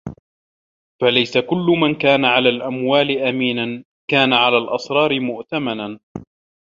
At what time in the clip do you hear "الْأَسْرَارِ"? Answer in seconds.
4.57-5.19